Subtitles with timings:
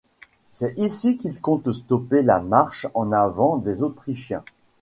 [0.49, 4.43] C'est ici qu'il compte stopper la marche en avant des Autrichiens.